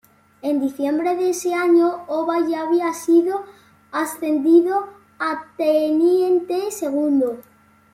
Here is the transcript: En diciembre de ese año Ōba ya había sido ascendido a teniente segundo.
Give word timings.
En 0.41 0.59
diciembre 0.59 1.15
de 1.15 1.29
ese 1.29 1.53
año 1.53 2.07
Ōba 2.07 2.49
ya 2.49 2.61
había 2.63 2.91
sido 2.91 3.45
ascendido 3.91 4.87
a 5.19 5.43
teniente 5.57 6.71
segundo. 6.71 7.37